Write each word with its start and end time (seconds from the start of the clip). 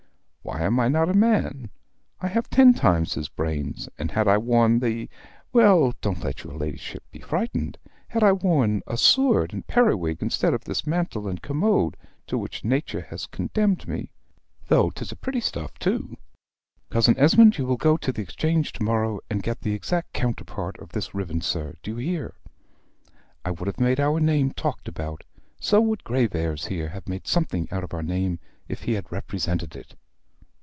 Why 0.43 0.63
am 0.63 0.79
I 0.79 0.87
not 0.87 1.07
a 1.07 1.13
man? 1.13 1.69
I 2.19 2.27
have 2.27 2.49
ten 2.49 2.73
times 2.73 3.13
his 3.13 3.29
brains, 3.29 3.87
and 3.99 4.09
had 4.11 4.27
I 4.27 4.39
worn 4.39 4.79
the 4.79 5.07
well, 5.53 5.93
don't 6.01 6.23
let 6.23 6.43
your 6.43 6.53
ladyship 6.57 7.03
be 7.11 7.19
frightened 7.19 7.77
had 8.07 8.23
I 8.23 8.31
worn 8.33 8.81
a 8.87 8.97
sword 8.97 9.53
and 9.53 9.65
periwig 9.65 10.17
instead 10.19 10.55
of 10.55 10.63
this 10.63 10.85
mantle 10.85 11.27
and 11.27 11.41
commode 11.43 11.95
to 12.25 12.39
which 12.39 12.65
nature 12.65 13.01
has 13.01 13.27
condemned 13.27 13.87
me 13.87 14.11
(though 14.67 14.89
'tis 14.89 15.11
a 15.11 15.15
pretty 15.15 15.41
stuff, 15.41 15.77
too 15.77 16.17
Cousin 16.89 17.17
Esmond! 17.19 17.59
you 17.59 17.65
will 17.67 17.77
go 17.77 17.95
to 17.97 18.11
the 18.11 18.23
Exchange 18.23 18.73
to 18.73 18.83
morrow, 18.83 19.19
and 19.29 19.43
get 19.43 19.61
the 19.61 19.75
exact 19.75 20.11
counterpart 20.11 20.75
of 20.79 20.89
this 20.89 21.13
ribbon, 21.13 21.41
sir; 21.41 21.75
do 21.83 21.91
you 21.91 21.97
hear?) 21.97 22.33
I 23.45 23.51
would 23.51 23.67
have 23.67 23.79
made 23.79 23.99
our 23.99 24.19
name 24.19 24.51
talked 24.51 24.87
about. 24.87 25.23
So 25.59 25.79
would 25.81 26.03
Graveairs 26.03 26.65
here 26.67 26.89
have 26.89 27.07
made 27.07 27.27
something 27.27 27.69
out 27.71 27.83
of 27.83 27.93
our 27.93 28.03
name 28.03 28.39
if 28.67 28.83
he 28.83 28.93
had 28.93 29.09
represented 29.11 29.75
it. 29.75 29.95